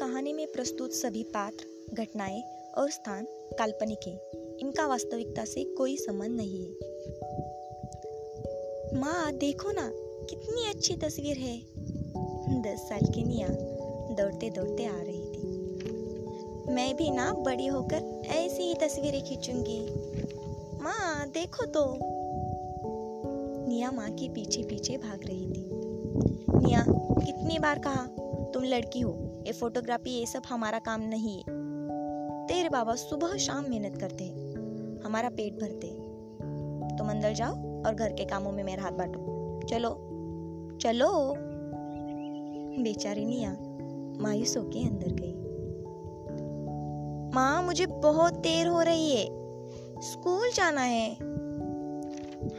कहानी 0.00 0.32
में 0.32 0.46
प्रस्तुत 0.46 0.92
सभी 0.92 1.22
पात्र, 1.22 1.86
घटनाएँ 1.94 2.42
और 2.78 2.90
स्थान 2.90 3.24
काल्पनिक 3.58 3.98
है। 4.06 4.20
इनका 4.60 4.86
वास्तविकता 4.86 5.44
से 5.44 5.64
कोई 5.64 5.96
संबंध 5.96 6.30
नहीं 6.30 6.64
है। 6.64 6.70
माँ, 9.00 9.32
देखो 9.32 9.70
ना, 9.70 9.90
कितनी 10.26 10.68
अच्छी 10.68 10.96
तस्वीर 10.96 11.36
है। 11.36 11.58
दस 12.62 12.78
साल 12.78 13.12
की 13.14 13.22
निया 13.24 13.48
दौड़ते 14.14 14.50
दौड़ते 14.50 14.84
आ 14.84 15.02
रही 15.02 15.22
थी। 15.22 15.46
मैं 16.72 16.96
भी 16.96 17.10
ना 17.10 17.32
बड़ी 17.32 17.66
होकर 17.66 18.22
ऐसी 18.26 18.62
ही 18.62 18.74
तस्वीरें 18.74 19.24
खींचूँगी। 19.24 19.86
माँ, 20.82 21.28
देखो 21.28 21.66
तो। 21.66 21.98
निया 23.68 23.90
माँ 23.90 24.10
के 24.10 24.28
पीछे 24.28 24.62
पीछे 24.62 24.96
भाग 24.96 25.20
रही 25.26 25.46
थी। 25.46 25.70
निया 26.66 26.84
कितनी 27.26 27.58
बार 27.58 27.78
कहा, 27.78 28.06
तुम 28.54 28.64
लड़की 28.64 29.00
हो 29.00 29.29
ये 29.46 29.52
फोटोग्राफी, 29.52 30.10
ये 30.10 30.26
सब 30.26 30.42
हमारा 30.48 30.78
काम 30.78 31.00
नहीं 31.00 31.36
है। 31.36 31.44
तेरे 32.46 32.68
बाबा 32.68 32.94
सुबह 32.94 33.36
शाम 33.36 33.64
मेहनत 33.68 33.98
करते 33.98 34.24
हैं, 34.24 34.54
हमारा 35.02 35.28
पेट 35.28 35.60
भरते 35.60 35.86
हैं। 35.86 36.10
तुम 36.98 37.10
अंदर 37.10 37.32
जाओ 37.32 37.82
और 37.82 37.94
घर 37.94 38.12
के 38.12 38.24
कामों 38.24 38.52
में 38.52 38.64
मेरा 38.64 38.82
हाथ 38.82 38.90
बांटो। 38.90 39.40
चलो 39.66 40.06
चलो। 40.80 41.34
बेचारी 42.82 43.24
निया 43.24 43.56
मायूस 44.22 44.56
होके 44.56 44.88
अंदर 44.88 45.12
गई। 45.12 45.34
माँ, 47.34 47.62
मुझे 47.62 47.86
बहुत 47.86 48.34
देर 48.34 48.66
हो 48.66 48.82
रही 48.82 49.16
है। 49.16 49.24
स्कूल 50.00 50.50
जाना 50.54 50.80
है। 50.80 51.12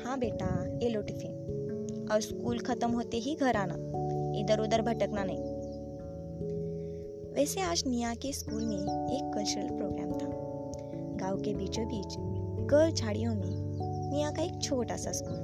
हाँ 0.04 0.20
बेटा, 0.20 0.80
ये 0.84 0.90
लो 0.90 1.02
टिफ़िन। 1.02 1.32
और 2.12 2.22
स्कूल 2.22 2.60
खत्म 2.60 2.92
होते 2.92 3.18
ही 3.18 3.36
घर 3.36 3.56
आना। 3.56 3.76
इधर 4.40 4.60
उधर 4.60 4.82
भटकना 4.82 5.24
नहीं। 5.24 5.61
वैसे 7.32 7.62
आज 7.62 7.84
निया 7.88 8.14
के 8.14 8.34
स्कूल 8.34 8.66
में 8.66 8.78
एक 8.78 9.32
कल्चरल 9.36 9.68
प्रोग्राम 9.68 10.12
था। 10.12 10.26
गाँव 11.18 11.42
के 11.42 11.54
बीचों 11.54 11.86
बीच 11.86 12.16
गर्ल 12.70 12.92
झाड़ियों 12.92 13.36
में 13.36 14.10
निया 14.12 14.32
का 14.32 14.42
एक 14.44 14.62
छोटा 14.62 14.98
सा 14.98 15.12
स्कूल। 15.12 15.38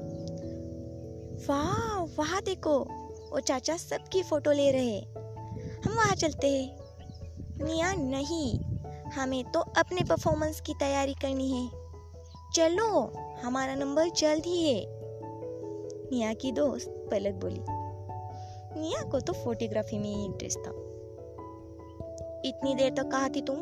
वाह, 1.50 2.04
वहाँ 2.18 2.42
देखो, 2.42 2.80
वो 3.32 3.40
चाचा 3.40 3.78
सबकी 3.78 4.24
फ़ोटो 4.24 4.52
ले 4.52 4.72
रहे 4.72 4.98
हम 5.86 5.94
वहाँ 5.94 6.16
चलते 6.16 6.50
हैं। 6.50 6.78
निया, 7.66 7.94
नहीं, 7.94 8.60
हमें 9.10 9.44
तो 9.52 9.60
अपने 9.60 10.02
परफॉर्मेंस 10.02 10.62
की 10.62 10.74
तैयारी 10.74 11.14
करनी 11.14 11.52
है। 11.52 11.70
चलो, 12.54 13.14
हमारा 13.44 13.76
नंबर 13.76 14.10
जल्द 14.10 14.44
ही 14.46 14.74
है। 14.74 14.86
निया 16.12 16.34
की 16.34 16.52
दोस्त 16.52 17.08
पलक 17.12 17.34
बोली, 17.34 17.64
निया 18.82 19.10
को 19.10 19.20
तो 19.20 19.34
फोटोग्राफी 19.34 20.00
में 20.00 20.16
ही 20.16 20.26
इंटरेस्ट 20.26 20.60
था। 20.60 20.72
इतनी 22.48 22.76
देर 22.76 22.94
तक 22.94 23.08
कहा 23.08 23.30
थी 23.30 23.42
तुम? 23.42 23.56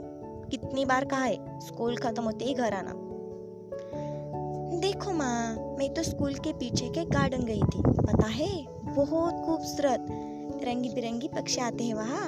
कितनी 0.50 0.86
बार 0.86 1.06
कहा 1.06 1.24
है? 1.24 1.60
स्कूल 1.60 1.98
खत्म 1.98 2.24
होते 2.24 2.46
ही 2.46 2.54
घर 2.54 2.74
आना। 2.74 2.92
देखो 4.80 5.12
माँ, 5.12 5.56
मैं 5.56 5.94
तो 5.94 6.04
स्कूल 6.04 6.34
के 6.34 6.54
पीछे 6.54 6.90
के 6.90 7.06
गार्डन 7.06 7.44
गई 7.44 7.62
थी। 7.62 7.82
पता 7.82 8.28
है? 8.28 8.66
बहुत 8.96 9.34
खूबसूरत। 9.46 10.08
रंगी 10.64 10.90
बिरंगी 10.90 11.28
पक्षी 11.28 11.62
आते 11.62 11.84
हैं 11.84 11.94
वहाँ। 11.94 12.28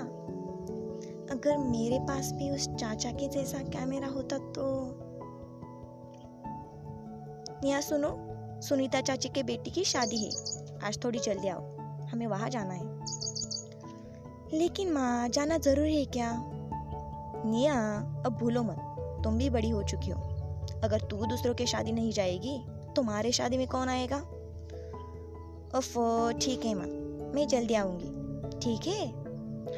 अगर 1.31 1.57
मेरे 1.57 1.99
पास 1.99 2.31
भी 2.31 2.49
उस 2.49 2.69
चाचा 2.69 3.11
के 3.11 3.27
जैसा 3.27 3.57
कैमरा 3.57 4.07
होता 4.07 4.37
तो। 4.37 4.97
निया 7.63 7.81
सुनो, 7.81 8.17
सुनीता 8.61 9.01
चाची 9.01 9.29
के 9.29 9.43
बेटी 9.43 9.71
की 9.71 9.83
शादी 9.83 10.17
है। 10.17 10.29
आज 10.83 10.99
थोड़ी 11.03 11.19
जल्दी 11.19 11.47
आओ। 11.47 11.77
हमें 12.05 12.27
वहाँ 12.27 12.49
जाना 12.49 12.73
है। 12.73 13.06
लेकिन 14.53 14.93
माँ, 14.93 15.29
जाना 15.29 15.57
ज़रूरी 15.57 15.97
है 15.97 16.05
क्या? 16.05 16.43
निया, 17.45 17.99
अब 18.25 18.37
भूलो 18.41 18.63
मत। 18.63 18.77
तुम 19.23 19.37
भी 19.37 19.49
बड़ी 19.49 19.69
हो 19.69 19.83
चुकी 19.83 20.11
हो। 20.11 20.21
अगर 20.83 21.01
तू 21.01 21.25
दूसरों 21.25 21.53
के 21.53 21.65
शादी 21.65 21.91
नहीं 21.91 22.11
जाएगी, 22.11 22.65
तुम्हारे 22.95 23.31
शादी 23.31 23.57
में 23.57 23.67
कौन 23.67 23.89
आएगा? 23.89 24.17
ओफो 25.77 26.31
ठीक 26.31 26.65
है 26.65 26.73
माँ, 26.73 26.85
मैं 27.35 27.47
जल्दी 27.47 27.73
आऊँगी। 27.73 28.07
ठीक 28.59 28.87
है? 28.87 29.07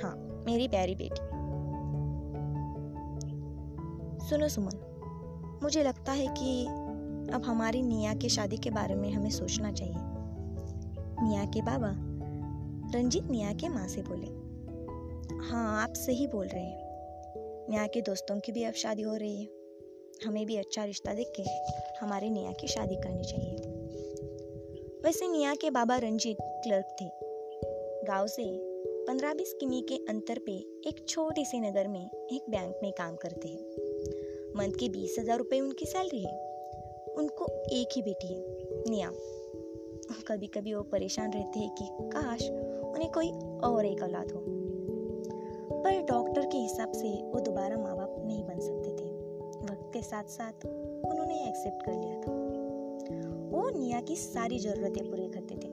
हाँ 0.02 0.44
मेरी 0.46 0.68
प्यारी 0.68 0.96
बेटी। 0.96 1.40
सुनो 4.30 4.48
सुमन, 4.48 5.60
मुझे 5.64 5.84
लगता 5.84 6.12
है 6.12 6.28
कि 6.28 6.66
अब 7.34 7.44
हमारी 7.46 7.82
निया 7.82 8.14
की 8.14 8.30
शादी 8.30 8.58
के 8.58 8.70
बारे 8.70 8.96
में 8.96 9.12
हमें 9.12 9.30
सोचना 9.30 9.72
चाहिए। 9.72 9.96
निया 11.28 11.46
के 11.46 11.62
बाबा, 11.62 11.96
रंजीत 13.00 13.32
निया 13.32 13.54
के 13.54 13.70
माँ 13.70 13.88
से 13.88 14.02
बोले। 14.02 14.39
हाँ 15.34 15.84
आप 15.84 15.94
सही 15.94 16.28
बोल 16.28 16.48
रहे 16.48 16.64
हैं। 16.64 16.90
निया 17.70 17.88
के 17.88 18.02
दोस्तों 18.02 18.40
की 18.40 18.52
भी 18.52 18.64
अब 18.64 18.74
शादी 18.74 19.02
हो 19.02 19.16
रही 19.16 19.42
है। 19.42 19.50
हमें 20.26 20.46
भी 20.46 20.56
अच्छा 20.56 20.84
रिश्ता 20.84 21.14
देख 21.14 21.32
के 21.40 21.44
हमारे 22.00 22.30
निया 22.30 22.52
की 22.52 22.68
शादी 22.68 22.96
करनी 22.96 23.24
चाहिए। 23.24 23.56
वैसे 25.06 25.28
निया 25.28 25.56
के 25.56 25.70
बाबा 25.70 25.98
रंजीत 25.98 26.38
क्लर्क 26.42 26.86
थे। 27.02 27.06
गाँव 28.08 28.28
से 28.28 28.44
पंद्रह 29.08 29.34
बीस 29.34 29.54
किमी 29.60 29.82
के 29.82 29.96
अंतर 29.96 30.40
पे 30.40 30.52
एक 30.88 31.06
छोटे 31.10 31.46
से 31.46 31.60
नगर 31.60 31.88
में 31.88 32.06
एक 32.06 32.50
बैंक 32.50 32.80
में 32.84 32.92
काम 32.92 33.16
करते 33.16 33.48
हैं। 33.48 33.66
मंथ 34.56 34.72
के 34.72 34.90
बीस 34.90 35.16
हज़ार 35.20 35.38
रुपये 35.38 35.60
उनकी 35.60 35.86
सैलरी 35.86 36.24
है। 36.24 36.34
उनको 37.18 37.46
एक 37.72 37.90
ही 37.96 38.02
बेटी 38.02 38.34
है, 38.34 38.44
निया। 38.90 39.12
कभी 40.28 40.48
कभी 40.48 40.74
वो 40.74 40.82
परेशान 40.84 41.34
रहते 41.34 41.60
हैं 41.60 41.70
कि, 41.70 41.86
काश 41.92 42.50
उन्हें 42.84 43.12
कोई 43.12 43.30
और 43.70 43.86
एक 43.86 44.04
औलाद 44.04 44.32
हो। 44.32 44.59
पर 45.80 46.06
डॉक्टर 46.06 46.46
के 46.46 46.58
हिसाब 46.58 46.92
से 46.92 47.10
वो 47.10 47.40
दोबारा 47.40 47.78
माँ 47.78 47.98
बाप 47.98 48.16
नहीं 48.26 48.44
बन 48.44 48.60
सकते 48.60 48.90
थे। 48.90 49.10
वक्त 49.64 49.94
के 49.94 50.02
साथ 50.02 50.24
साथ 50.24 50.66
उन्होंने 51.12 51.48
एक्सेप्ट 51.48 51.86
कर 51.86 51.94
लिया 51.94 52.16
था। 52.16 52.32
वो 53.50 53.80
निया 53.80 54.02
की 54.02 54.16
सारी 54.16 54.60
जरूरतें 54.60 55.10
पूरी 55.10 55.28
करते 55.28 55.56
थे, 55.56 55.70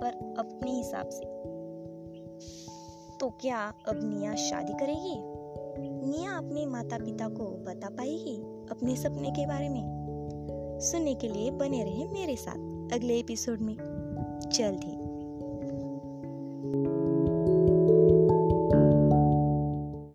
पर 0.00 0.34
अपने 0.38 0.70
हिसाब 0.70 1.08
से। 1.08 1.24
तो 3.20 3.28
क्या 3.30 3.74
अब 3.88 4.00
निया 4.04 4.34
शादी 4.34 4.72
करेगी? 4.72 5.40
निया 6.10 6.32
अपने 6.32 6.66
माता 6.66 6.98
पिता 6.98 7.28
को 7.28 7.44
बता 7.44 7.88
पाएगी 7.88 8.36
अपने 8.70 8.96
सपने 8.96 9.30
के 9.30 9.46
बारे 9.46 9.68
में? 9.68 10.00
सुनने 10.80 11.14
के 11.14 11.28
लिए 11.28 11.50
बने 11.50 11.84
रहे 11.84 12.08
मेरे 12.08 12.36
साथ 12.36 12.56
अगले 12.92 13.18
एपिसोड 13.18 13.60
में। 13.60 13.76
जल्द 14.52 14.80
ही। 14.84 15.00